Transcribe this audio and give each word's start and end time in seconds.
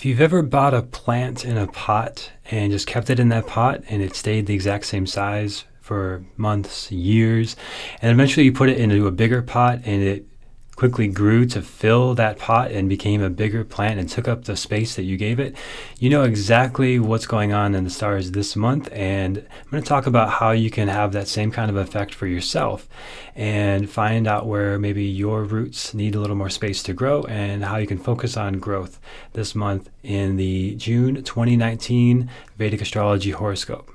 If 0.00 0.06
you've 0.06 0.22
ever 0.22 0.40
bought 0.40 0.72
a 0.72 0.80
plant 0.80 1.44
in 1.44 1.58
a 1.58 1.66
pot 1.66 2.32
and 2.50 2.72
just 2.72 2.86
kept 2.86 3.10
it 3.10 3.20
in 3.20 3.28
that 3.28 3.46
pot 3.46 3.82
and 3.90 4.00
it 4.00 4.16
stayed 4.16 4.46
the 4.46 4.54
exact 4.54 4.86
same 4.86 5.06
size 5.06 5.64
for 5.82 6.24
months, 6.38 6.90
years, 6.90 7.54
and 8.00 8.10
eventually 8.10 8.46
you 8.46 8.52
put 8.54 8.70
it 8.70 8.78
into 8.78 9.06
a 9.06 9.10
bigger 9.10 9.42
pot 9.42 9.80
and 9.84 10.02
it 10.02 10.24
quickly 10.80 11.08
grew 11.08 11.44
to 11.44 11.60
fill 11.60 12.14
that 12.14 12.38
pot 12.38 12.70
and 12.70 12.88
became 12.88 13.20
a 13.20 13.28
bigger 13.28 13.62
plant 13.62 14.00
and 14.00 14.08
took 14.08 14.26
up 14.26 14.44
the 14.44 14.56
space 14.56 14.96
that 14.96 15.02
you 15.02 15.18
gave 15.18 15.38
it, 15.38 15.54
you 15.98 16.08
know 16.08 16.22
exactly 16.22 16.98
what's 16.98 17.26
going 17.26 17.52
on 17.52 17.74
in 17.74 17.84
the 17.84 17.90
stars 17.90 18.30
this 18.30 18.56
month. 18.56 18.88
And 18.90 19.36
I'm 19.36 19.70
going 19.70 19.82
to 19.82 19.86
talk 19.86 20.06
about 20.06 20.30
how 20.30 20.52
you 20.52 20.70
can 20.70 20.88
have 20.88 21.12
that 21.12 21.28
same 21.28 21.50
kind 21.50 21.70
of 21.70 21.76
effect 21.76 22.14
for 22.14 22.26
yourself 22.26 22.88
and 23.36 23.90
find 23.90 24.26
out 24.26 24.46
where 24.46 24.78
maybe 24.78 25.04
your 25.04 25.44
roots 25.44 25.92
need 25.92 26.14
a 26.14 26.18
little 26.18 26.34
more 26.34 26.48
space 26.48 26.82
to 26.84 26.94
grow 26.94 27.24
and 27.24 27.62
how 27.62 27.76
you 27.76 27.86
can 27.86 27.98
focus 27.98 28.38
on 28.38 28.54
growth 28.54 28.98
this 29.34 29.54
month 29.54 29.90
in 30.02 30.36
the 30.36 30.76
June 30.76 31.22
2019 31.22 32.30
Vedic 32.56 32.80
Astrology 32.80 33.32
Horoscope. 33.32 33.94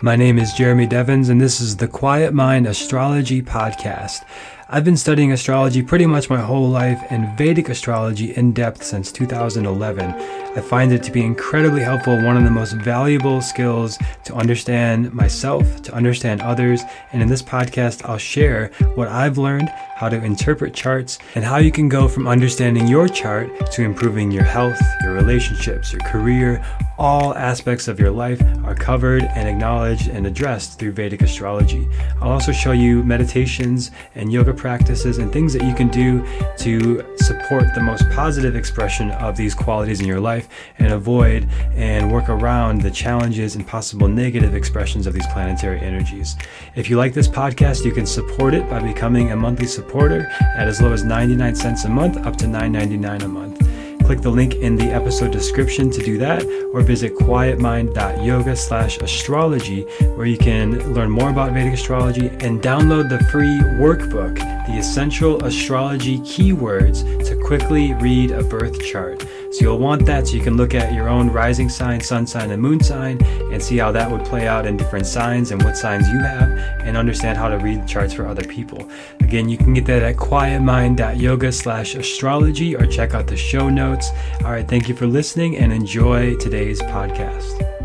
My 0.00 0.14
name 0.14 0.38
is 0.38 0.52
Jeremy 0.52 0.86
Devins, 0.86 1.28
and 1.28 1.40
this 1.40 1.60
is 1.60 1.76
the 1.76 1.88
Quiet 1.88 2.32
Mind 2.32 2.68
Astrology 2.68 3.42
Podcast. 3.42 4.24
I've 4.70 4.84
been 4.84 4.98
studying 4.98 5.32
astrology 5.32 5.82
pretty 5.82 6.04
much 6.04 6.28
my 6.28 6.42
whole 6.42 6.68
life 6.68 7.02
and 7.08 7.38
Vedic 7.38 7.70
astrology 7.70 8.36
in 8.36 8.52
depth 8.52 8.84
since 8.84 9.10
2011. 9.10 10.12
I 10.58 10.60
find 10.60 10.92
it 10.92 11.04
to 11.04 11.12
be 11.12 11.24
incredibly 11.24 11.82
helpful, 11.82 12.20
one 12.20 12.36
of 12.36 12.42
the 12.42 12.50
most 12.50 12.72
valuable 12.72 13.40
skills 13.40 13.96
to 14.24 14.34
understand 14.34 15.14
myself, 15.14 15.82
to 15.82 15.94
understand 15.94 16.40
others. 16.40 16.82
And 17.12 17.22
in 17.22 17.28
this 17.28 17.42
podcast, 17.42 18.04
I'll 18.04 18.18
share 18.18 18.72
what 18.96 19.06
I've 19.06 19.38
learned, 19.38 19.68
how 19.68 20.08
to 20.08 20.16
interpret 20.16 20.74
charts, 20.74 21.20
and 21.36 21.44
how 21.44 21.58
you 21.58 21.70
can 21.70 21.88
go 21.88 22.08
from 22.08 22.26
understanding 22.26 22.88
your 22.88 23.06
chart 23.06 23.70
to 23.70 23.82
improving 23.82 24.32
your 24.32 24.42
health, 24.42 24.80
your 25.04 25.12
relationships, 25.12 25.92
your 25.92 26.02
career. 26.02 26.60
All 26.98 27.36
aspects 27.36 27.86
of 27.86 28.00
your 28.00 28.10
life 28.10 28.42
are 28.64 28.74
covered 28.74 29.22
and 29.22 29.48
acknowledged 29.48 30.08
and 30.08 30.26
addressed 30.26 30.80
through 30.80 30.90
Vedic 30.90 31.22
astrology. 31.22 31.88
I'll 32.20 32.32
also 32.32 32.50
show 32.50 32.72
you 32.72 33.04
meditations 33.04 33.92
and 34.16 34.32
yoga 34.32 34.52
practices 34.52 35.18
and 35.18 35.32
things 35.32 35.52
that 35.52 35.62
you 35.62 35.74
can 35.74 35.86
do 35.86 36.26
to 36.56 37.16
support 37.18 37.72
the 37.76 37.80
most 37.80 38.10
positive 38.10 38.56
expression 38.56 39.12
of 39.12 39.36
these 39.36 39.54
qualities 39.54 40.00
in 40.00 40.06
your 40.08 40.18
life 40.18 40.47
and 40.78 40.92
avoid 40.92 41.48
and 41.74 42.10
work 42.12 42.28
around 42.28 42.82
the 42.82 42.90
challenges 42.90 43.56
and 43.56 43.66
possible 43.66 44.08
negative 44.08 44.54
expressions 44.54 45.06
of 45.06 45.14
these 45.14 45.26
planetary 45.28 45.80
energies. 45.80 46.36
If 46.74 46.88
you 46.90 46.96
like 46.96 47.14
this 47.14 47.28
podcast, 47.28 47.84
you 47.84 47.92
can 47.92 48.06
support 48.06 48.54
it 48.54 48.68
by 48.68 48.80
becoming 48.80 49.32
a 49.32 49.36
monthly 49.36 49.66
supporter 49.66 50.26
at 50.56 50.68
as 50.68 50.80
low 50.80 50.92
as 50.92 51.04
99 51.04 51.54
cents 51.54 51.84
a 51.84 51.88
month 51.88 52.16
up 52.18 52.36
to 52.36 52.46
$9.99 52.46 53.22
a 53.22 53.28
month. 53.28 53.68
Click 54.08 54.22
the 54.22 54.30
link 54.30 54.54
in 54.54 54.74
the 54.74 54.86
episode 54.86 55.32
description 55.32 55.90
to 55.90 56.02
do 56.02 56.16
that, 56.16 56.42
or 56.72 56.80
visit 56.80 57.14
quietmind.yoga 57.14 58.56
slash 58.56 58.96
astrology, 59.02 59.82
where 60.16 60.24
you 60.24 60.38
can 60.38 60.94
learn 60.94 61.10
more 61.10 61.28
about 61.28 61.52
Vedic 61.52 61.74
astrology 61.74 62.28
and 62.40 62.62
download 62.62 63.10
the 63.10 63.22
free 63.24 63.58
workbook, 63.76 64.36
The 64.66 64.78
Essential 64.78 65.44
Astrology 65.44 66.20
Keywords 66.20 67.04
to 67.28 67.36
quickly 67.36 67.92
read 67.92 68.30
a 68.30 68.42
birth 68.42 68.82
chart. 68.82 69.26
So 69.50 69.62
you'll 69.62 69.78
want 69.78 70.04
that 70.06 70.28
so 70.28 70.36
you 70.36 70.42
can 70.42 70.56
look 70.56 70.74
at 70.74 70.92
your 70.92 71.08
own 71.08 71.30
rising 71.30 71.68
sign, 71.68 72.00
sun 72.00 72.26
sign, 72.26 72.50
and 72.50 72.60
moon 72.60 72.80
sign 72.80 73.22
and 73.52 73.62
see 73.62 73.78
how 73.78 73.90
that 73.92 74.10
would 74.10 74.24
play 74.24 74.46
out 74.46 74.66
in 74.66 74.76
different 74.76 75.06
signs 75.06 75.50
and 75.50 75.62
what 75.62 75.76
signs 75.76 76.06
you 76.08 76.18
have 76.18 76.50
and 76.80 76.96
understand 76.96 77.38
how 77.38 77.48
to 77.48 77.56
read 77.56 77.86
charts 77.86 78.12
for 78.12 78.26
other 78.26 78.44
people. 78.44 78.88
Again, 79.20 79.48
you 79.48 79.56
can 79.56 79.72
get 79.72 79.86
that 79.86 80.02
at 80.02 80.16
quietmind.yoga 80.16 81.52
slash 81.52 81.94
astrology 81.94 82.76
or 82.76 82.86
check 82.86 83.14
out 83.14 83.26
the 83.26 83.36
show 83.36 83.68
notes. 83.70 84.10
All 84.44 84.52
right, 84.52 84.68
thank 84.68 84.88
you 84.88 84.94
for 84.94 85.06
listening 85.06 85.56
and 85.56 85.72
enjoy 85.72 86.36
today's 86.36 86.80
podcast. 86.82 87.77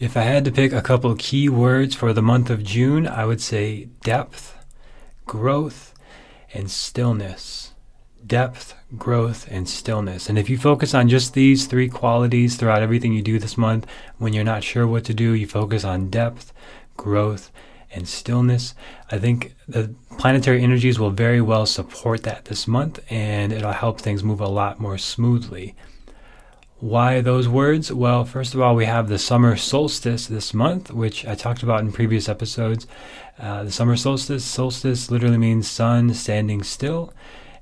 If 0.00 0.16
I 0.16 0.22
had 0.22 0.44
to 0.44 0.50
pick 0.50 0.72
a 0.72 0.82
couple 0.82 1.14
key 1.14 1.48
words 1.48 1.94
for 1.94 2.12
the 2.12 2.20
month 2.20 2.50
of 2.50 2.64
June, 2.64 3.06
I 3.06 3.24
would 3.26 3.40
say 3.40 3.84
depth, 4.02 4.58
growth, 5.24 5.94
and 6.52 6.68
stillness. 6.68 7.74
Depth, 8.26 8.74
growth, 8.98 9.46
and 9.52 9.68
stillness. 9.68 10.28
And 10.28 10.36
if 10.36 10.50
you 10.50 10.58
focus 10.58 10.94
on 10.94 11.08
just 11.08 11.34
these 11.34 11.66
three 11.66 11.88
qualities 11.88 12.56
throughout 12.56 12.82
everything 12.82 13.12
you 13.12 13.22
do 13.22 13.38
this 13.38 13.56
month, 13.56 13.86
when 14.18 14.32
you're 14.32 14.42
not 14.42 14.64
sure 14.64 14.84
what 14.84 15.04
to 15.04 15.14
do, 15.14 15.32
you 15.32 15.46
focus 15.46 15.84
on 15.84 16.10
depth, 16.10 16.52
growth, 16.96 17.52
and 17.92 18.08
stillness. 18.08 18.74
I 19.12 19.18
think 19.18 19.54
the 19.68 19.94
planetary 20.18 20.60
energies 20.60 20.98
will 20.98 21.10
very 21.10 21.40
well 21.40 21.66
support 21.66 22.24
that 22.24 22.46
this 22.46 22.66
month 22.66 22.98
and 23.10 23.52
it'll 23.52 23.70
help 23.70 24.00
things 24.00 24.24
move 24.24 24.40
a 24.40 24.48
lot 24.48 24.80
more 24.80 24.98
smoothly. 24.98 25.76
Why 26.84 27.22
those 27.22 27.48
words? 27.48 27.90
Well, 27.90 28.26
first 28.26 28.52
of 28.52 28.60
all, 28.60 28.74
we 28.74 28.84
have 28.84 29.08
the 29.08 29.18
summer 29.18 29.56
solstice 29.56 30.26
this 30.26 30.52
month, 30.52 30.90
which 30.90 31.26
I 31.26 31.34
talked 31.34 31.62
about 31.62 31.80
in 31.80 31.92
previous 31.92 32.28
episodes. 32.28 32.86
Uh, 33.38 33.64
the 33.64 33.72
summer 33.72 33.96
solstice, 33.96 34.44
solstice 34.44 35.10
literally 35.10 35.38
means 35.38 35.66
sun 35.66 36.12
standing 36.12 36.62
still, 36.62 37.14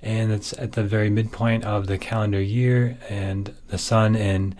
and 0.02 0.32
it's 0.32 0.52
at 0.54 0.72
the 0.72 0.82
very 0.82 1.08
midpoint 1.08 1.62
of 1.62 1.86
the 1.86 1.98
calendar 1.98 2.42
year, 2.42 2.98
and 3.08 3.54
the 3.68 3.78
sun 3.78 4.16
and 4.16 4.56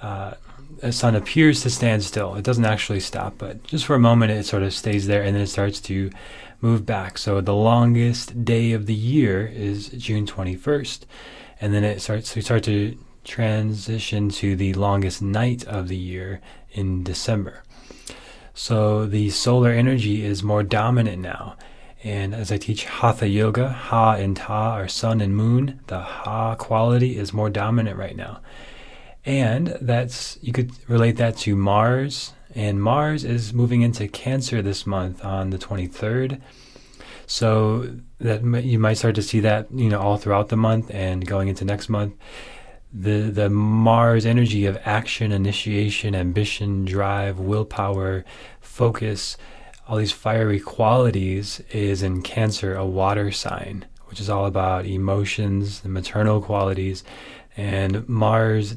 uh, 0.00 0.34
the 0.78 0.92
sun 0.92 1.16
appears 1.16 1.62
to 1.62 1.70
stand 1.70 2.04
still. 2.04 2.36
It 2.36 2.44
doesn't 2.44 2.64
actually 2.64 3.00
stop, 3.00 3.34
but 3.36 3.64
just 3.64 3.84
for 3.84 3.96
a 3.96 3.98
moment, 3.98 4.30
it 4.30 4.46
sort 4.46 4.62
of 4.62 4.72
stays 4.72 5.08
there, 5.08 5.24
and 5.24 5.34
then 5.34 5.42
it 5.42 5.48
starts 5.48 5.80
to 5.80 6.12
move 6.60 6.86
back. 6.86 7.18
So 7.18 7.40
the 7.40 7.52
longest 7.52 8.44
day 8.44 8.70
of 8.74 8.86
the 8.86 8.94
year 8.94 9.44
is 9.44 9.88
June 9.88 10.24
21st, 10.24 11.00
and 11.60 11.74
then 11.74 11.82
it 11.82 12.00
starts. 12.00 12.36
We 12.36 12.42
start 12.42 12.62
to 12.62 12.96
transition 13.24 14.28
to 14.28 14.54
the 14.56 14.74
longest 14.74 15.22
night 15.22 15.66
of 15.66 15.88
the 15.88 15.96
year 15.96 16.40
in 16.70 17.02
December. 17.02 17.62
So 18.54 19.06
the 19.06 19.30
solar 19.30 19.70
energy 19.70 20.24
is 20.24 20.42
more 20.42 20.62
dominant 20.62 21.20
now. 21.20 21.56
And 22.04 22.34
as 22.34 22.52
I 22.52 22.58
teach 22.58 22.84
Hatha 22.84 23.26
Yoga, 23.26 23.70
Ha 23.70 24.12
and 24.14 24.36
Ta 24.36 24.74
are 24.74 24.88
sun 24.88 25.20
and 25.20 25.36
moon. 25.36 25.80
The 25.86 26.00
Ha 26.00 26.54
quality 26.54 27.16
is 27.16 27.32
more 27.32 27.50
dominant 27.50 27.98
right 27.98 28.14
now. 28.14 28.40
And 29.24 29.78
that's, 29.80 30.38
you 30.42 30.52
could 30.52 30.70
relate 30.88 31.16
that 31.16 31.36
to 31.38 31.56
Mars. 31.56 32.34
And 32.54 32.80
Mars 32.80 33.24
is 33.24 33.54
moving 33.54 33.82
into 33.82 34.06
Cancer 34.06 34.62
this 34.62 34.86
month 34.86 35.24
on 35.24 35.50
the 35.50 35.58
23rd. 35.58 36.40
So 37.26 37.96
that 38.18 38.44
you 38.64 38.78
might 38.78 38.98
start 38.98 39.14
to 39.14 39.22
see 39.22 39.40
that, 39.40 39.72
you 39.72 39.88
know, 39.88 39.98
all 39.98 40.18
throughout 40.18 40.50
the 40.50 40.56
month 40.56 40.90
and 40.94 41.26
going 41.26 41.48
into 41.48 41.64
next 41.64 41.88
month 41.88 42.14
the 42.94 43.30
the 43.32 43.50
Mars 43.50 44.24
energy 44.24 44.66
of 44.66 44.78
action, 44.84 45.32
initiation, 45.32 46.14
ambition, 46.14 46.84
drive, 46.84 47.40
willpower, 47.40 48.24
focus, 48.60 49.36
all 49.88 49.96
these 49.96 50.12
fiery 50.12 50.60
qualities 50.60 51.60
is 51.72 52.02
in 52.02 52.22
Cancer 52.22 52.76
a 52.76 52.86
water 52.86 53.32
sign, 53.32 53.84
which 54.06 54.20
is 54.20 54.30
all 54.30 54.46
about 54.46 54.86
emotions, 54.86 55.80
the 55.80 55.88
maternal 55.88 56.40
qualities, 56.40 57.02
and 57.56 58.08
Mars 58.08 58.76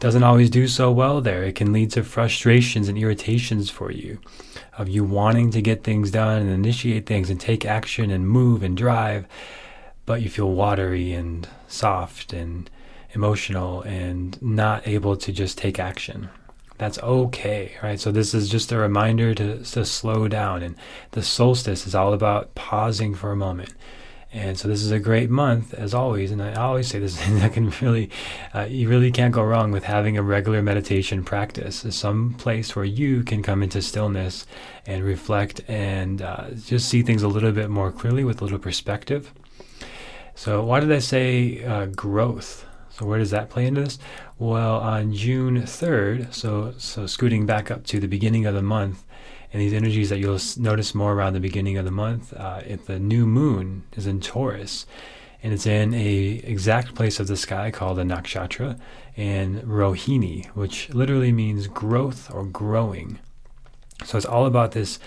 doesn't 0.00 0.24
always 0.24 0.50
do 0.50 0.66
so 0.66 0.90
well 0.90 1.20
there. 1.20 1.44
It 1.44 1.54
can 1.54 1.72
lead 1.72 1.92
to 1.92 2.02
frustrations 2.02 2.88
and 2.88 2.98
irritations 2.98 3.70
for 3.70 3.92
you 3.92 4.18
of 4.76 4.88
you 4.88 5.04
wanting 5.04 5.50
to 5.52 5.62
get 5.62 5.84
things 5.84 6.10
done 6.10 6.42
and 6.42 6.50
initiate 6.50 7.06
things 7.06 7.30
and 7.30 7.38
take 7.38 7.64
action 7.64 8.10
and 8.10 8.26
move 8.26 8.62
and 8.62 8.76
drive, 8.76 9.26
but 10.06 10.22
you 10.22 10.30
feel 10.30 10.50
watery 10.50 11.12
and 11.12 11.46
soft 11.68 12.32
and 12.32 12.68
emotional 13.14 13.82
and 13.82 14.40
not 14.42 14.86
able 14.86 15.16
to 15.16 15.32
just 15.32 15.58
take 15.58 15.78
action. 15.78 16.28
That's 16.78 16.98
okay, 16.98 17.72
right? 17.82 18.00
So 18.00 18.10
this 18.10 18.34
is 18.34 18.48
just 18.48 18.72
a 18.72 18.78
reminder 18.78 19.34
to, 19.34 19.62
to 19.62 19.84
slow 19.84 20.26
down. 20.26 20.62
And 20.62 20.74
the 21.12 21.22
solstice 21.22 21.86
is 21.86 21.94
all 21.94 22.12
about 22.12 22.54
pausing 22.54 23.14
for 23.14 23.30
a 23.30 23.36
moment. 23.36 23.72
And 24.34 24.58
so 24.58 24.66
this 24.66 24.82
is 24.82 24.90
a 24.90 24.98
great 24.98 25.28
month, 25.28 25.74
as 25.74 25.92
always. 25.92 26.30
And 26.30 26.42
I 26.42 26.54
always 26.54 26.88
say 26.88 26.98
this: 26.98 27.16
that 27.28 27.52
can 27.52 27.70
really, 27.82 28.10
uh, 28.54 28.66
you 28.68 28.88
really 28.88 29.10
can't 29.10 29.34
go 29.34 29.42
wrong 29.42 29.72
with 29.72 29.84
having 29.84 30.16
a 30.16 30.22
regular 30.22 30.62
meditation 30.62 31.22
practice. 31.22 31.84
Some 31.90 32.34
place 32.34 32.74
where 32.74 32.84
you 32.84 33.22
can 33.24 33.42
come 33.42 33.62
into 33.62 33.82
stillness 33.82 34.46
and 34.86 35.04
reflect 35.04 35.60
and 35.68 36.22
uh, 36.22 36.50
just 36.52 36.88
see 36.88 37.02
things 37.02 37.22
a 37.22 37.28
little 37.28 37.52
bit 37.52 37.68
more 37.68 37.92
clearly 37.92 38.24
with 38.24 38.40
a 38.40 38.44
little 38.44 38.58
perspective. 38.58 39.34
So 40.34 40.64
why 40.64 40.80
did 40.80 40.90
I 40.90 40.98
say 40.98 41.62
uh, 41.62 41.86
growth? 41.86 42.64
So 42.92 43.06
where 43.06 43.18
does 43.18 43.30
that 43.30 43.50
play 43.50 43.66
into 43.66 43.82
this? 43.82 43.98
Well, 44.38 44.78
on 44.80 45.14
June 45.14 45.62
3rd, 45.62 46.32
so 46.34 46.74
so 46.78 47.06
scooting 47.06 47.46
back 47.46 47.70
up 47.70 47.84
to 47.86 48.00
the 48.00 48.08
beginning 48.08 48.46
of 48.46 48.54
the 48.54 48.62
month, 48.62 49.04
and 49.52 49.60
these 49.60 49.72
energies 49.72 50.10
that 50.10 50.18
you'll 50.18 50.40
notice 50.58 50.94
more 50.94 51.12
around 51.12 51.32
the 51.32 51.40
beginning 51.40 51.78
of 51.78 51.84
the 51.84 51.90
month, 51.90 52.32
uh, 52.34 52.60
if 52.66 52.86
the 52.86 52.98
new 52.98 53.26
moon 53.26 53.84
is 53.96 54.06
in 54.06 54.20
Taurus, 54.20 54.86
and 55.42 55.52
it's 55.52 55.66
in 55.66 55.94
a 55.94 56.42
exact 56.44 56.94
place 56.94 57.18
of 57.18 57.26
the 57.26 57.36
sky 57.36 57.70
called 57.70 57.98
the 57.98 58.02
nakshatra 58.02 58.78
and 59.16 59.62
Rohini, 59.62 60.46
which 60.48 60.88
literally 60.90 61.32
means 61.32 61.66
growth 61.66 62.30
or 62.32 62.44
growing. 62.44 63.18
So 64.04 64.16
it's 64.16 64.26
all 64.26 64.46
about 64.46 64.72
this 64.72 64.98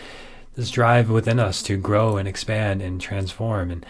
this 0.56 0.72
drive 0.72 1.10
within 1.10 1.40
us 1.40 1.62
to 1.64 1.78
grow 1.78 2.18
and 2.18 2.28
expand 2.28 2.82
and 2.82 3.00
transform. 3.00 3.72
And 3.72 3.86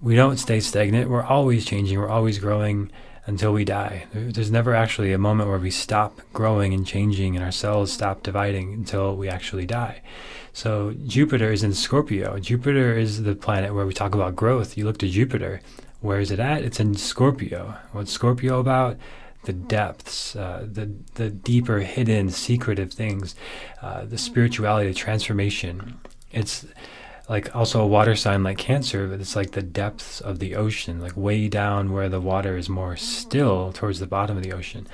we 0.00 0.14
don't 0.14 0.36
stay 0.36 0.60
stagnant. 0.60 1.10
We're 1.10 1.22
always 1.22 1.64
changing. 1.64 1.98
We're 1.98 2.08
always 2.08 2.38
growing 2.38 2.92
until 3.26 3.52
we 3.52 3.64
die. 3.64 4.06
There's 4.12 4.50
never 4.50 4.74
actually 4.74 5.12
a 5.12 5.18
moment 5.18 5.48
where 5.48 5.58
we 5.58 5.70
stop 5.70 6.20
growing 6.32 6.72
and 6.72 6.86
changing 6.86 7.34
and 7.34 7.44
our 7.44 7.52
cells 7.52 7.92
stop 7.92 8.22
dividing 8.22 8.72
until 8.72 9.16
we 9.16 9.28
actually 9.28 9.66
die. 9.66 10.00
So 10.52 10.94
Jupiter 11.04 11.50
is 11.50 11.62
in 11.62 11.74
Scorpio. 11.74 12.38
Jupiter 12.38 12.96
is 12.96 13.24
the 13.24 13.34
planet 13.34 13.74
where 13.74 13.84
we 13.84 13.92
talk 13.92 14.14
about 14.14 14.36
growth. 14.36 14.76
You 14.76 14.84
look 14.84 14.98
to 14.98 15.08
Jupiter. 15.08 15.60
Where 16.00 16.20
is 16.20 16.30
it 16.30 16.38
at? 16.38 16.62
It's 16.62 16.80
in 16.80 16.94
Scorpio. 16.94 17.74
What's 17.92 18.12
Scorpio 18.12 18.60
about? 18.60 18.96
The 19.44 19.52
depths, 19.52 20.34
uh, 20.34 20.66
the 20.66 20.92
the 21.14 21.30
deeper, 21.30 21.78
hidden, 21.78 22.30
secretive 22.30 22.92
things, 22.92 23.36
uh, 23.80 24.04
the 24.04 24.18
spirituality, 24.18 24.88
the 24.88 24.94
transformation. 24.94 25.98
It's 26.32 26.66
like 27.28 27.54
also 27.54 27.80
a 27.80 27.86
water 27.86 28.14
sign 28.14 28.42
like 28.42 28.58
Cancer, 28.58 29.08
but 29.08 29.20
it's 29.20 29.36
like 29.36 29.52
the 29.52 29.62
depths 29.62 30.20
of 30.20 30.38
the 30.38 30.54
ocean, 30.54 31.00
like 31.00 31.16
way 31.16 31.48
down 31.48 31.92
where 31.92 32.08
the 32.08 32.20
water 32.20 32.56
is 32.56 32.68
more 32.68 32.94
mm. 32.94 32.98
still 32.98 33.72
towards 33.72 33.98
the 33.98 34.06
bottom 34.06 34.36
of 34.36 34.42
the 34.42 34.52
ocean. 34.52 34.86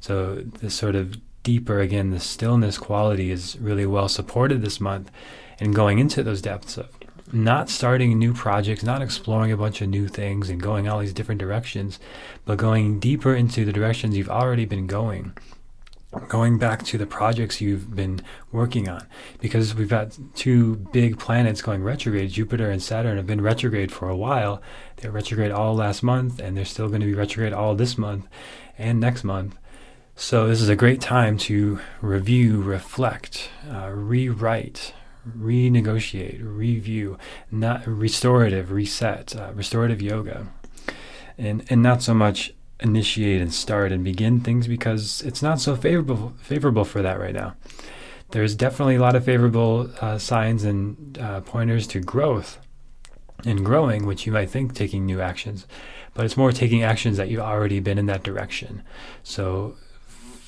So 0.00 0.36
this 0.36 0.74
sort 0.74 0.94
of 0.94 1.16
deeper 1.42 1.80
again, 1.80 2.10
the 2.10 2.20
stillness 2.20 2.78
quality 2.78 3.30
is 3.30 3.58
really 3.58 3.86
well 3.86 4.08
supported 4.08 4.60
this 4.60 4.80
month, 4.80 5.10
and 5.58 5.74
going 5.74 5.98
into 5.98 6.22
those 6.22 6.42
depths 6.42 6.76
of 6.76 6.88
not 7.32 7.68
starting 7.68 8.18
new 8.18 8.32
projects, 8.32 8.82
not 8.82 9.02
exploring 9.02 9.52
a 9.52 9.56
bunch 9.56 9.82
of 9.82 9.88
new 9.88 10.08
things 10.08 10.48
and 10.48 10.62
going 10.62 10.88
all 10.88 10.98
these 10.98 11.12
different 11.12 11.40
directions, 11.40 11.98
but 12.46 12.56
going 12.56 12.98
deeper 12.98 13.34
into 13.34 13.64
the 13.66 13.72
directions 13.72 14.16
you've 14.16 14.30
already 14.30 14.64
been 14.64 14.86
going 14.86 15.34
going 16.28 16.58
back 16.58 16.82
to 16.84 16.96
the 16.96 17.06
projects 17.06 17.60
you've 17.60 17.94
been 17.94 18.20
working 18.50 18.88
on 18.88 19.06
because 19.40 19.74
we've 19.74 19.90
got 19.90 20.18
two 20.34 20.76
big 20.92 21.18
planets 21.18 21.60
going 21.60 21.82
retrograde. 21.82 22.30
Jupiter 22.30 22.70
and 22.70 22.82
saturn 22.82 23.16
have 23.16 23.26
been 23.26 23.42
retrograde 23.42 23.92
for 23.92 24.08
a 24.08 24.16
while. 24.16 24.62
They're 24.96 25.10
retrograde 25.10 25.50
all 25.50 25.74
last 25.74 26.02
month 26.02 26.40
and 26.40 26.56
they're 26.56 26.64
still 26.64 26.88
going 26.88 27.00
to 27.00 27.06
be 27.06 27.14
retrograde 27.14 27.52
all 27.52 27.74
this 27.74 27.98
month 27.98 28.26
and 28.78 28.98
next 28.98 29.22
month. 29.22 29.58
So 30.16 30.48
this 30.48 30.60
is 30.60 30.68
a 30.68 30.76
great 30.76 31.00
time 31.00 31.36
to 31.38 31.78
review 32.00 32.60
reflect 32.60 33.50
uh, 33.70 33.90
rewrite 33.90 34.94
renegotiate 35.36 36.40
review 36.42 37.18
not 37.50 37.86
restorative 37.86 38.70
reset 38.72 39.36
uh, 39.36 39.52
restorative 39.54 40.00
yoga. 40.00 40.48
And 41.36 41.64
and 41.70 41.82
not 41.82 42.02
so 42.02 42.14
much 42.14 42.52
initiate 42.80 43.40
and 43.40 43.52
start 43.52 43.92
and 43.92 44.04
begin 44.04 44.40
things 44.40 44.68
because 44.68 45.22
it's 45.22 45.42
not 45.42 45.60
so 45.60 45.74
favorable 45.74 46.32
favorable 46.40 46.84
for 46.84 47.02
that 47.02 47.18
right 47.18 47.34
now. 47.34 47.54
There's 48.30 48.54
definitely 48.54 48.96
a 48.96 49.00
lot 49.00 49.16
of 49.16 49.24
favorable 49.24 49.90
uh, 50.00 50.18
signs 50.18 50.64
and 50.64 51.18
uh, 51.18 51.40
pointers 51.40 51.86
to 51.88 52.00
growth 52.00 52.58
and 53.44 53.64
growing, 53.64 54.04
which 54.04 54.26
you 54.26 54.32
might 54.32 54.50
think 54.50 54.74
taking 54.74 55.06
new 55.06 55.20
actions, 55.20 55.66
but 56.14 56.24
it's 56.24 56.36
more 56.36 56.52
taking 56.52 56.82
actions 56.82 57.16
that 57.16 57.28
you've 57.28 57.40
already 57.40 57.80
been 57.80 57.98
in 57.98 58.06
that 58.06 58.22
direction. 58.22 58.82
So 59.22 59.76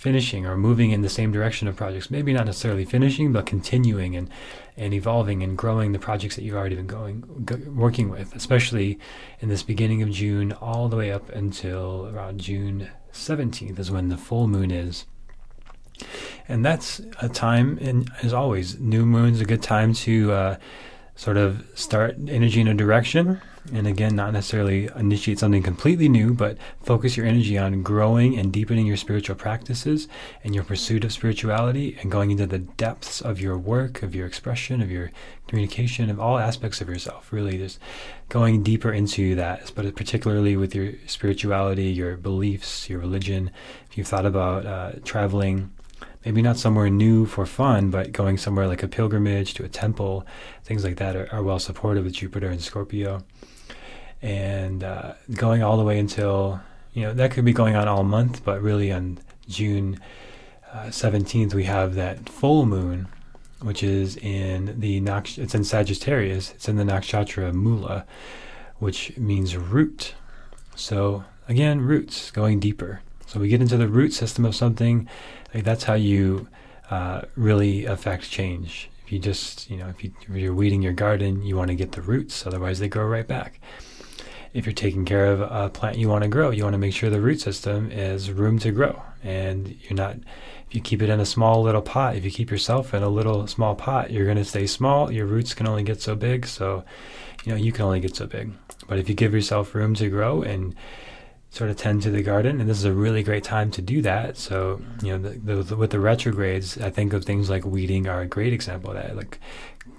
finishing 0.01 0.47
or 0.47 0.57
moving 0.57 0.93
in 0.93 1.03
the 1.03 1.11
same 1.11 1.31
direction 1.31 1.69
of 1.69 1.77
projects. 1.77 2.11
Maybe 2.11 2.33
not 2.33 2.47
necessarily 2.47 2.87
finishing, 2.87 3.35
but 3.35 3.45
continuing 3.45 4.17
and, 4.17 4.31
and 4.75 4.95
evolving 4.95 5.43
and 5.43 5.59
growing 5.59 5.93
the 5.93 5.99
projects 5.99 6.37
that 6.37 6.43
you've 6.43 6.57
already 6.57 6.75
been 6.75 6.87
going 6.87 7.43
go, 7.45 7.59
working 7.71 8.09
with, 8.09 8.35
especially 8.35 8.99
in 9.41 9.51
this 9.51 9.63
beginning 9.63 10.01
of 10.01 10.09
June, 10.09 10.53
all 10.53 10.89
the 10.89 10.97
way 10.97 11.13
up 11.13 11.29
until 11.29 12.11
around 12.15 12.41
June 12.41 12.89
17th 13.13 13.79
is 13.79 13.91
when 13.91 14.09
the 14.09 14.17
full 14.17 14.49
moon 14.49 14.71
is. 14.71 15.05
And 16.49 16.65
that's 16.65 17.03
a 17.21 17.29
time, 17.29 17.77
and 17.83 18.11
as 18.23 18.33
always, 18.33 18.81
new 18.81 19.05
moon's 19.05 19.43
a 19.43 19.45
good 19.45 19.63
time 19.63 19.93
to 19.93 20.33
uh, 20.33 20.57
sort 21.15 21.37
of 21.37 21.67
start 21.75 22.17
energy 22.27 22.63
in 22.63 22.69
a 22.69 22.75
direction. 22.75 23.39
And 23.73 23.87
again, 23.87 24.17
not 24.17 24.33
necessarily 24.33 24.89
initiate 24.97 25.39
something 25.39 25.63
completely 25.63 26.09
new, 26.09 26.33
but 26.33 26.57
focus 26.83 27.17
your 27.17 27.27
energy 27.27 27.59
on 27.59 27.83
growing 27.83 28.39
and 28.39 28.53
deepening 28.53 28.87
your 28.87 28.97
spiritual 28.97 29.37
practices 29.37 30.09
and 30.43 30.55
your 30.55 30.65
pursuit 30.65 31.05
of 31.05 31.13
spirituality 31.13 31.97
and 32.01 32.11
going 32.11 32.31
into 32.31 32.47
the 32.47 32.59
depths 32.59 33.21
of 33.21 33.41
your 33.41 33.59
work, 33.59 34.03
of 34.03 34.15
your 34.15 34.27
expression, 34.27 34.81
of 34.81 34.91
your 34.91 35.11
communication, 35.47 36.09
of 36.09 36.19
all 36.19 36.39
aspects 36.39 36.81
of 36.81 36.89
yourself. 36.89 37.33
Really, 37.33 37.59
just 37.59 37.79
going 38.29 38.63
deeper 38.63 38.93
into 38.93 39.35
that, 39.35 39.73
but 39.75 39.95
particularly 39.95 40.57
with 40.57 40.75
your 40.75 40.95
spirituality, 41.07 41.85
your 41.85 42.17
beliefs, 42.17 42.89
your 42.89 42.99
religion. 42.99 43.51
If 43.91 43.99
you've 43.99 44.09
thought 44.09 44.27
about 44.27 44.67
uh, 44.67 44.93
traveling, 45.05 45.71
maybe 46.25 46.43
not 46.43 46.57
somewhere 46.57 46.91
new 46.91 47.27
for 47.27 47.47
fun, 47.47 47.91
but 47.91 48.13
going 48.13 48.37
somewhere 48.37 48.67
like 48.67 48.83
a 48.83 48.89
pilgrimage 48.89 49.55
to 49.55 49.65
a 49.65 49.69
temple, 49.69 50.27
things 50.65 50.85
like 50.85 50.97
that 50.97 51.17
are, 51.17 51.29
are 51.33 51.43
well 51.43 51.59
supported 51.59 52.05
with 52.05 52.13
Jupiter 52.13 52.49
and 52.49 52.61
Scorpio. 52.61 53.25
And 54.23 54.85
uh, 54.85 55.15
going 55.35 55.63
all 55.63 55.79
the 55.79 55.85
way 55.85 55.99
until, 55.99 56.61
you 56.93 57.03
know, 57.03 57.15
that 57.15 57.31
could 57.31 57.45
be 57.45 57.53
going 57.53 57.75
on 57.75 57.89
all 57.89 58.05
month, 58.05 58.45
but 58.45 58.61
really 58.61 58.93
on 58.93 59.19
June 59.49 59.99
uh, 60.73 60.87
17th, 60.87 61.55
we 61.55 61.65
have 61.65 61.95
that 61.95 62.29
full 62.29 62.67
moon, 62.67 63.09
which 63.63 63.83
is 63.83 64.17
in 64.19 64.79
the 64.79 65.01
Naksh- 65.01 65.39
it's 65.39 65.55
in 65.55 65.65
Sagittarius, 65.65 66.53
it's 66.53 66.69
in 66.69 66.77
the 66.77 66.85
Nakshatra 66.85 67.53
Mula, 67.55 68.05
which 68.79 69.17
means 69.17 69.57
root. 69.57 70.15
So 70.77 71.25
again, 71.49 71.81
roots, 71.81 72.31
going 72.31 72.61
deeper. 72.61 73.01
So 73.31 73.39
we 73.39 73.47
get 73.47 73.61
into 73.61 73.77
the 73.77 73.87
root 73.87 74.13
system 74.13 74.45
of 74.45 74.57
something 74.57 75.09
like 75.55 75.63
that's 75.63 75.85
how 75.85 75.95
you 75.95 76.49
uh, 76.91 77.21
really 77.37 77.85
affect 77.85 78.29
change. 78.29 78.91
If 79.05 79.13
you 79.13 79.21
just, 79.21 79.71
you 79.71 79.77
know, 79.77 79.87
if, 79.87 80.03
you, 80.03 80.13
if 80.23 80.35
you're 80.35 80.53
weeding 80.53 80.83
your 80.83 80.95
garden, 80.95 81.45
you 81.45 81.57
want 81.57 81.69
to 81.69 81.77
get 81.77 81.93
the 81.93 82.03
roots, 82.03 82.45
otherwise 82.45 82.81
they 82.81 82.89
grow 82.89 83.07
right 83.07 83.29
back. 83.29 83.61
If 84.53 84.67
you're 84.67 84.73
taking 84.73 85.05
care 85.05 85.27
of 85.27 85.43
a 85.43 85.71
plant 85.71 85.97
you 85.97 86.09
want 86.09 86.25
to 86.25 86.29
grow, 86.29 86.51
you 86.51 86.65
want 86.65 86.75
to 86.75 86.79
make 86.79 86.93
sure 86.93 87.09
the 87.09 87.21
root 87.21 87.41
system 87.41 87.89
is 87.93 88.33
room 88.33 88.59
to 88.59 88.73
grow. 88.73 89.01
And 89.23 89.77
you're 89.83 89.97
not, 89.97 90.17
if 90.17 90.75
you 90.75 90.81
keep 90.81 91.01
it 91.01 91.09
in 91.09 91.21
a 91.21 91.25
small 91.25 91.63
little 91.63 91.83
pot, 91.83 92.17
if 92.17 92.25
you 92.25 92.33
keep 92.33 92.51
yourself 92.51 92.93
in 92.95 93.05
a 93.05 93.09
little 93.09 93.47
small 93.47 93.77
pot, 93.77 94.11
you're 94.11 94.25
going 94.25 94.39
to 94.39 94.45
stay 94.45 94.67
small. 94.67 95.13
Your 95.13 95.27
roots 95.27 95.55
can 95.55 95.69
only 95.69 95.85
get 95.85 96.03
so 96.03 96.17
big. 96.17 96.49
So, 96.49 96.85
you 97.45 97.53
know, 97.53 97.59
you 97.59 97.71
can 97.71 97.85
only 97.85 98.01
get 98.01 98.17
so 98.17 98.27
big. 98.27 98.51
But 98.89 98.99
if 98.99 99.09
you 99.09 99.15
give 99.15 99.33
yourself 99.33 99.73
room 99.73 99.95
to 99.95 100.11
grow 100.11 100.43
and 100.43 100.75
sort 101.51 101.69
of 101.69 101.77
tend 101.77 102.01
to 102.03 102.11
the 102.11 102.23
garden, 102.23 102.61
and 102.61 102.71
this 102.71 102.79
is 102.79 102.85
a 102.85 102.93
really 102.93 103.25
great 103.25 103.43
time 103.43 103.71
to 103.73 103.83
do 103.83 104.01
that. 104.03 104.37
So, 104.37 104.81
you 105.03 105.19
know, 105.19 105.31
the, 105.31 105.63
the, 105.63 105.77
with 105.77 105.91
the 105.91 105.99
retrogrades, 105.99 106.79
I 106.79 106.91
think 106.91 107.13
of 107.13 107.25
things 107.25 107.51
like 107.51 107.65
weeding 107.65 108.07
are 108.07 108.21
a 108.21 108.27
great 108.27 108.53
example 108.53 108.91
of 108.91 108.97
that. 108.97 109.17
Like, 109.17 109.41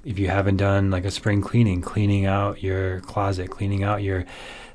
if 0.06 0.18
you 0.18 0.30
haven't 0.30 0.58
done 0.58 0.90
like 0.92 1.04
a 1.04 1.12
spring 1.12 1.42
cleaning, 1.42 1.82
cleaning 1.82 2.26
out 2.26 2.64
your 2.64 3.02
closet, 3.02 3.50
cleaning 3.50 3.84
out 3.84 4.02
your 4.02 4.26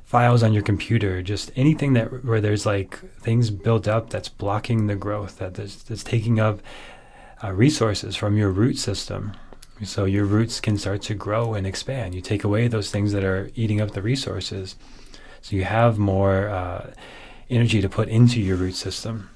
files 0.03 0.43
on 0.43 0.53
your 0.53 0.63
computer, 0.63 1.21
just 1.23 1.51
anything 1.55 1.93
that 1.93 2.23
where 2.23 2.39
there's 2.39 2.65
like 2.65 2.99
things 3.19 3.49
built 3.49 3.87
up 3.87 4.09
that's 4.11 4.29
blocking 4.29 4.87
the 4.87 4.95
growth, 4.95 5.39
that 5.39 5.55
that's, 5.55 5.83
that's 5.83 6.03
taking 6.03 6.39
up 6.39 6.61
uh, 7.43 7.51
resources 7.51 8.15
from 8.15 8.37
your 8.37 8.51
root 8.51 8.77
system. 8.77 9.35
So 9.83 10.05
your 10.05 10.25
roots 10.25 10.59
can 10.59 10.77
start 10.77 11.01
to 11.03 11.13
grow 11.13 11.55
and 11.55 11.67
expand. 11.67 12.15
You 12.15 12.21
take 12.21 12.43
away 12.43 12.67
those 12.67 12.89
things 12.89 13.11
that 13.11 13.23
are 13.23 13.49
eating 13.55 13.81
up 13.81 13.91
the 13.91 14.01
resources 14.01 14.75
so 15.41 15.55
you 15.55 15.63
have 15.63 15.97
more 15.97 16.49
uh, 16.49 16.93
energy 17.49 17.81
to 17.81 17.89
put 17.89 18.09
into 18.09 18.41
your 18.41 18.57
root 18.57 18.75
system. 18.75 19.29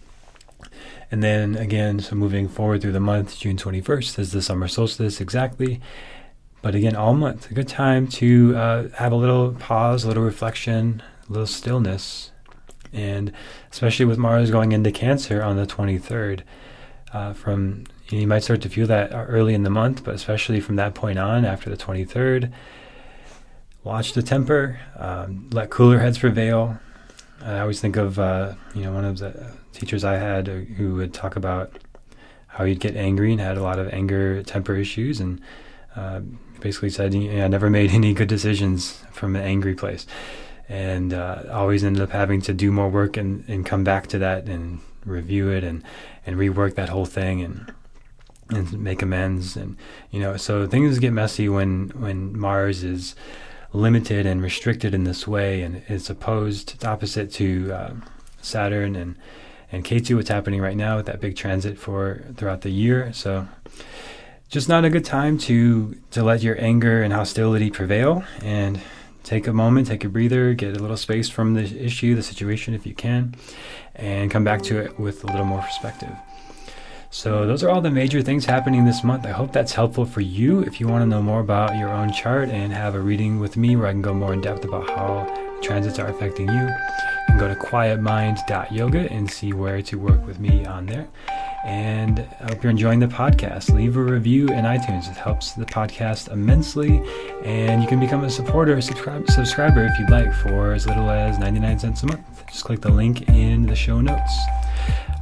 And 1.12 1.22
then 1.22 1.56
again, 1.56 2.00
so 2.00 2.16
moving 2.16 2.48
forward 2.48 2.82
through 2.82 2.94
the 2.94 3.00
month, 3.00 3.38
June 3.38 3.58
21st 3.58 4.20
is 4.20 4.32
the 4.32 4.42
summer 4.42 4.68
solstice 4.68 5.20
exactly. 5.20 5.82
But 6.62 6.76
again, 6.76 6.96
all 6.96 7.14
month, 7.14 7.50
a 7.50 7.54
good 7.54 7.68
time 7.68 8.08
to 8.08 8.56
uh, 8.56 8.90
have 8.90 9.12
a 9.12 9.16
little 9.16 9.54
pause, 9.54 10.04
a 10.04 10.08
little 10.08 10.24
reflection, 10.24 11.02
a 11.28 11.32
little 11.32 11.48
stillness. 11.48 12.32
And 12.94 13.34
especially 13.72 14.06
with 14.06 14.18
Mars 14.18 14.52
going 14.52 14.72
into 14.72 14.92
Cancer 14.92 15.42
on 15.42 15.58
the 15.58 15.66
23rd, 15.66 16.42
uh, 17.14 17.34
from 17.34 17.86
you, 18.08 18.18
know, 18.18 18.22
you 18.22 18.28
might 18.28 18.44
start 18.44 18.62
to 18.62 18.70
feel 18.70 18.88
that 18.88 19.12
early 19.12 19.54
in 19.54 19.64
the 19.64 19.70
month, 19.70 20.04
but 20.04 20.16
especially 20.16 20.62
from 20.62 20.76
that 20.78 20.94
point 20.94 21.20
on, 21.20 21.46
after 21.46 21.70
the 21.70 21.78
23rd, 21.78 22.52
watch 23.84 24.14
the 24.14 24.22
temper, 24.22 24.80
um, 24.98 25.50
let 25.52 25.70
cooler 25.70 26.00
heads 26.00 26.18
prevail. 26.18 26.80
I 27.44 27.60
always 27.60 27.82
think 27.82 27.98
of 27.98 28.20
uh, 28.20 28.54
you 28.76 28.84
know 28.84 28.94
one 28.94 29.06
of 29.06 29.18
the 29.18 29.54
teachers 29.74 30.04
I 30.04 30.18
had 30.18 30.48
who 30.48 30.96
would 30.96 31.14
talk 31.14 31.36
about 31.36 31.80
how 32.48 32.66
he'd 32.66 32.80
get 32.80 32.96
angry 32.96 33.32
and 33.32 33.42
had 33.42 33.58
a 33.58 33.64
lot 33.64 33.80
of 33.80 33.92
anger 33.94 34.44
temper 34.44 34.76
issues, 34.76 35.20
and 35.20 35.42
uh, 35.96 36.20
basically 36.60 36.90
said, 36.90 37.16
"I 37.16 37.48
never 37.48 37.70
made 37.70 37.92
any 37.92 38.14
good 38.14 38.28
decisions 38.28 39.02
from 39.12 39.36
an 39.36 39.42
angry 39.42 39.74
place," 39.74 40.06
and 40.70 41.14
uh, 41.14 41.44
always 41.52 41.84
ended 41.84 42.02
up 42.02 42.12
having 42.12 42.42
to 42.42 42.54
do 42.54 42.72
more 42.72 42.90
work 42.90 43.18
and, 43.18 43.44
and 43.48 43.66
come 43.66 43.84
back 43.84 44.08
to 44.08 44.20
that 44.20 44.48
and 44.48 44.80
review 45.06 45.50
it 45.50 45.64
and 45.64 45.84
and 46.26 46.36
rework 46.38 46.76
that 46.76 46.90
whole 46.90 47.06
thing 47.06 47.42
and 47.42 47.74
and 48.52 48.80
make 48.80 49.02
amends 49.02 49.56
and 49.56 49.76
you 50.12 50.20
know 50.20 50.38
so 50.38 50.68
things 50.68 51.00
get 51.00 51.12
messy 51.12 51.50
when 51.50 51.90
when 51.96 52.38
Mars 52.38 52.84
is 52.84 53.16
limited 53.74 54.26
and 54.26 54.42
restricted 54.42 54.94
in 54.94 55.04
this 55.04 55.28
way, 55.28 55.62
and 55.62 55.82
it's 55.88 56.10
opposed, 56.10 56.74
it's 56.76 56.86
opposite 56.86 57.32
to 57.34 57.72
uh, 57.72 57.94
Saturn 58.42 58.96
and 58.96 59.16
and 59.72 59.86
Ketu. 59.86 60.18
what's 60.18 60.30
happening 60.30 60.60
right 60.60 60.76
now 60.76 60.98
with 60.98 61.06
that 61.06 61.22
big 61.22 61.36
transit 61.36 61.78
for 61.78 62.24
throughout 62.36 62.62
the 62.62 62.70
year. 62.70 63.14
So 63.14 63.48
just 64.50 64.68
not 64.68 64.84
a 64.84 64.90
good 64.90 65.06
time 65.06 65.38
to 65.40 65.96
to 66.12 66.24
let 66.24 66.44
your 66.44 66.62
anger 66.62 67.02
and 67.02 67.14
hostility 67.14 67.72
prevail 67.72 68.24
and 68.42 68.82
take 69.24 69.48
a 69.48 69.54
moment, 69.54 69.88
take 69.88 70.04
a 70.04 70.10
breather, 70.10 70.54
get 70.54 70.76
a 70.76 70.80
little 70.80 70.98
space 70.98 71.30
from 71.30 71.54
the 71.54 71.64
issue, 71.64 72.16
the 72.16 72.24
situation 72.24 72.74
if 72.74 72.86
you 72.86 72.94
can, 72.94 73.36
and 73.96 74.32
come 74.32 74.44
back 74.44 74.62
to 74.64 74.80
it 74.80 75.00
with 75.00 75.24
a 75.24 75.28
little 75.28 75.46
more 75.46 75.62
perspective. 75.62 76.12
So, 77.14 77.46
those 77.46 77.62
are 77.62 77.70
all 77.70 77.82
the 77.82 77.92
major 77.92 78.22
things 78.22 78.46
happening 78.46 78.86
this 78.86 79.04
month. 79.04 79.26
I 79.26 79.32
hope 79.32 79.52
that's 79.52 79.74
helpful 79.74 80.06
for 80.06 80.22
you. 80.22 80.62
If 80.62 80.80
you 80.80 80.88
want 80.88 81.02
to 81.02 81.06
know 81.06 81.22
more 81.22 81.42
about 81.42 81.76
your 81.76 81.90
own 81.90 82.14
chart 82.14 82.48
and 82.48 82.72
have 82.72 82.96
a 82.96 83.02
reading 83.02 83.38
with 83.38 83.58
me 83.58 83.76
where 83.76 83.88
I 83.88 83.92
can 83.92 84.02
go 84.02 84.14
more 84.14 84.32
in 84.32 84.40
depth 84.40 84.64
about 84.64 84.90
how 84.90 85.60
transits 85.62 86.00
are 86.00 86.08
affecting 86.08 86.48
you, 86.48 86.62
you 86.62 87.26
can 87.28 87.38
go 87.38 87.50
to 87.50 87.56
quietmind.yoga 87.56 89.12
and 89.12 89.30
see 89.30 89.52
where 89.52 89.82
to 89.82 90.00
work 90.00 90.26
with 90.26 90.40
me 90.40 90.66
on 90.66 90.86
there. 90.86 91.10
And 91.66 92.26
I 92.40 92.46
hope 92.46 92.64
you're 92.64 92.72
enjoying 92.72 93.00
the 93.00 93.08
podcast. 93.08 93.76
Leave 93.76 93.98
a 93.98 94.02
review 94.02 94.48
in 94.48 94.64
iTunes. 94.64 95.12
It 95.12 95.18
helps 95.18 95.52
the 95.52 95.66
podcast 95.66 96.32
immensely. 96.32 97.06
And 97.44 97.82
you 97.82 97.90
can 97.90 98.00
become 98.00 98.24
a 98.24 98.30
supporter, 98.30 98.80
subscribe, 98.80 99.30
subscriber 99.30 99.84
if 99.84 100.00
you'd 100.00 100.10
like 100.10 100.34
for 100.34 100.72
as 100.72 100.88
little 100.88 101.10
as 101.10 101.38
99 101.40 101.78
cents 101.78 102.04
a 102.04 102.08
month. 102.08 102.46
Just 102.48 102.64
click 102.64 102.80
the 102.80 102.90
link 102.90 103.28
in 103.28 103.66
the 103.66 103.76
show 103.76 104.00
notes. 104.00 104.32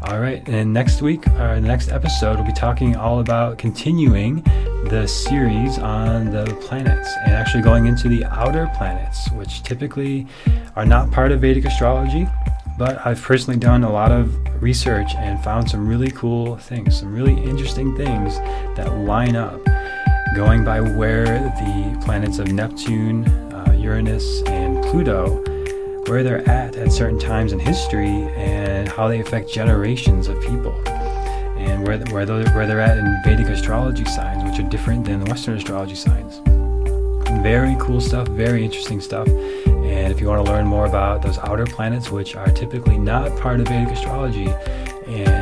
All 0.03 0.18
right, 0.18 0.48
and 0.48 0.74
next 0.74 1.01
week, 1.01 1.27
or 1.27 1.56
the 1.56 1.68
next 1.68 1.89
episode, 1.89 2.38
we'll 2.38 2.46
be 2.46 2.53
talking 2.53 2.96
all 2.96 3.20
about 3.20 3.58
continuing 3.58 4.41
the 4.86 5.06
series 5.06 5.77
on 5.77 6.32
the 6.32 6.46
planets 6.62 7.13
and 7.25 7.34
actually 7.34 7.63
going 7.63 7.86
into 7.86 8.08
the 8.08 8.24
outer 8.24 8.72
planets, 8.77 9.29
which 9.32 9.62
typically 9.62 10.25
are 10.77 10.86
not 10.86 11.12
part 11.12 11.34
of 11.34 11.41
Vedic 11.41 11.65
astrology. 11.65 12.25
But 12.77 13.06
I've 13.06 13.22
personally 13.22 13.60
done 13.60 13.84
a 13.84 13.91
lot 13.91 14.13
of 14.13 14.34
research 14.63 15.15
and 15.15 15.44
found 15.44 15.70
some 15.70 15.86
really 15.86 16.12
cool 16.12 16.56
things, 16.56 16.98
some 16.98 17.13
really 17.13 17.36
interesting 17.44 17.94
things 17.98 18.38
that 18.77 18.89
line 19.00 19.36
up, 19.36 19.60
going 20.34 20.63
by 20.63 20.79
where 20.79 21.25
the 21.25 22.01
planets 22.06 22.39
of 22.39 22.53
Neptune, 22.53 23.27
uh, 23.51 23.75
Uranus, 23.77 24.44
and 24.44 24.82
Pluto 24.86 25.44
where 26.10 26.24
they're 26.24 26.50
at 26.50 26.75
at 26.75 26.92
certain 26.92 27.20
times 27.20 27.54
in 27.54 27.60
history 27.60 28.10
and 28.36 28.89
how 28.89 29.08
they 29.08 29.20
affect 29.20 29.48
generations 29.48 30.28
of 30.28 30.42
people 30.42 30.74
and 30.88 31.86
where, 31.86 32.00
where, 32.12 32.25
they're, 32.25 32.50
where 32.56 32.66
they're 32.66 32.80
at 32.80 32.98
in 32.98 33.22
Vedic 33.24 33.48
astrology 33.48 34.06
signs, 34.06 34.44
which 34.44 34.60
are 34.60 34.68
different 34.70 35.06
than 35.06 35.20
the 35.20 35.30
Western 35.30 35.56
astrology 35.56 35.94
signs. 35.94 36.42
Very 37.44 37.75
cool 37.80 38.01
stuff, 38.01 38.28
very 38.30 38.66
interesting 38.66 39.00
stuff. 39.00 39.28
And 39.28 40.12
if 40.12 40.20
you 40.20 40.28
want 40.28 40.44
to 40.44 40.51
learn 40.51 40.66
more 40.66 40.88
about 40.88 41.22
those 41.22 41.38
outer 41.38 41.66
planets, 41.66 42.10
which 42.10 42.36
are 42.36 42.48
typically 42.48 42.98
not 42.98 43.38
part 43.39 43.60
of 43.60 43.68
Vedic 43.68 43.94
astrology, 43.94 44.48
and 45.08 45.38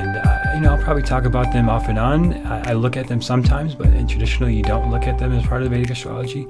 you 0.58 0.64
know, 0.64 0.74
I'll 0.74 0.82
probably 0.82 1.04
talk 1.04 1.26
about 1.26 1.54
them 1.54 1.70
off 1.70 1.88
and 1.88 2.00
on. 2.00 2.34
I, 2.48 2.72
I 2.72 2.74
look 2.74 2.98
at 2.98 3.08
them 3.08 3.22
sometimes, 3.22 3.76
but 3.76 3.92
traditionally 4.10 4.56
you 4.56 4.64
don't 4.64 4.90
look 4.90 5.04
at 5.04 5.20
them 5.20 5.32
as 5.34 5.46
part 5.46 5.62
of 5.62 5.70
Vedic 5.70 5.92
astrology 5.92 6.48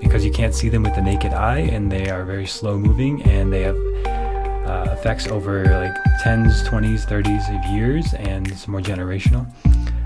because 0.00 0.24
you 0.24 0.30
can't 0.30 0.54
see 0.54 0.68
them 0.68 0.84
with 0.84 0.94
the 0.94 1.02
naked 1.02 1.32
eye, 1.32 1.68
and 1.72 1.90
they 1.90 2.08
are 2.08 2.24
very 2.24 2.46
slow 2.46 2.78
moving, 2.78 3.20
and 3.24 3.52
they 3.52 3.62
have 3.62 3.74
uh, 3.74 4.92
effects 4.92 5.26
over 5.26 5.64
like 5.64 5.92
tens, 6.22 6.62
twenties, 6.62 7.04
thirties 7.04 7.42
of 7.48 7.64
years, 7.72 8.14
and 8.14 8.46
it's 8.46 8.68
more 8.68 8.80
generational. 8.80 9.44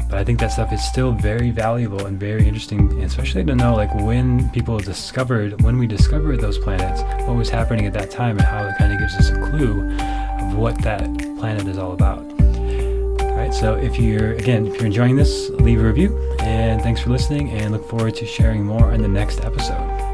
But 0.09 0.15
I 0.15 0.25
think 0.25 0.41
that 0.41 0.49
stuff 0.49 0.73
is 0.73 0.83
still 0.83 1.13
very 1.13 1.51
valuable 1.51 2.07
and 2.07 2.19
very 2.19 2.49
interesting, 2.49 3.03
especially 3.03 3.45
to 3.45 3.55
know 3.55 3.75
like 3.75 3.95
when 3.97 4.49
people 4.53 4.79
discovered, 4.79 5.61
when 5.61 5.77
we 5.77 5.87
discovered 5.87 6.41
those 6.41 6.57
planets, 6.57 7.03
what 7.29 7.37
was 7.37 7.51
happening 7.51 7.85
at 7.85 7.93
that 7.93 8.11
time, 8.11 8.39
and 8.39 8.47
how 8.47 8.65
it 8.67 8.79
kind 8.79 8.95
of 8.95 8.99
gives 8.99 9.15
us 9.15 9.29
a 9.29 9.35
clue 9.51 9.91
of 10.41 10.57
what 10.57 10.81
that 10.81 11.05
planet 11.39 11.67
is 11.67 11.77
all 11.77 11.93
about. 11.93 12.32
Right, 13.43 13.53
so 13.53 13.75
if 13.75 13.99
you're, 13.99 14.35
again, 14.35 14.69
if 14.69 14.77
you're 14.77 14.87
enjoying 14.87 15.17
this, 15.17 15.51
leave 15.51 15.81
a 15.81 15.85
review. 15.85 16.17
And 16.39 16.81
thanks 16.81 17.01
for 17.01 17.11
listening, 17.11 17.51
and 17.51 17.73
look 17.73 17.85
forward 17.85 18.15
to 18.15 18.25
sharing 18.25 18.65
more 18.65 18.93
in 18.93 19.03
the 19.03 19.09
next 19.09 19.45
episode. 19.45 20.12